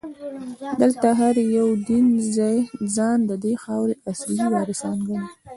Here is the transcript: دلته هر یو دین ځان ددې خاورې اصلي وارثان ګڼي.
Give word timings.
دلته 0.81 1.07
هر 1.19 1.35
یو 1.57 1.67
دین 1.89 2.05
ځان 2.95 3.19
ددې 3.29 3.53
خاورې 3.63 3.95
اصلي 4.11 4.45
وارثان 4.53 4.97
ګڼي. 5.07 5.27